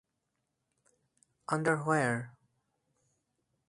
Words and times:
Under 1.49 1.77
where? 1.83 2.33